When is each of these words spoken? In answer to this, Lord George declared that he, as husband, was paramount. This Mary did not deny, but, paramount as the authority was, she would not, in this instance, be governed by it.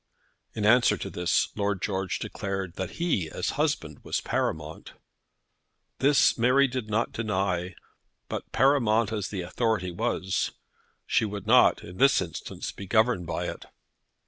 In 0.55 0.65
answer 0.65 0.97
to 0.97 1.11
this, 1.11 1.49
Lord 1.55 1.79
George 1.79 2.17
declared 2.17 2.73
that 2.73 2.93
he, 2.97 3.29
as 3.29 3.51
husband, 3.51 3.99
was 4.03 4.19
paramount. 4.19 4.93
This 5.99 6.39
Mary 6.39 6.67
did 6.67 6.89
not 6.89 7.11
deny, 7.11 7.75
but, 8.27 8.51
paramount 8.51 9.11
as 9.13 9.27
the 9.27 9.41
authority 9.41 9.91
was, 9.91 10.53
she 11.05 11.23
would 11.23 11.45
not, 11.45 11.83
in 11.83 11.97
this 11.97 12.19
instance, 12.19 12.71
be 12.71 12.87
governed 12.87 13.27
by 13.27 13.45
it. 13.47 13.67